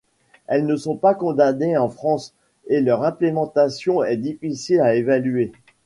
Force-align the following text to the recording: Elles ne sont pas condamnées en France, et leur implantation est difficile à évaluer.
Elles 0.47 0.65
ne 0.65 0.75
sont 0.77 0.95
pas 0.95 1.13
condamnées 1.13 1.77
en 1.77 1.87
France, 1.87 2.33
et 2.65 2.81
leur 2.81 3.03
implantation 3.03 4.03
est 4.03 4.17
difficile 4.17 4.79
à 4.81 4.95
évaluer. 4.95 5.51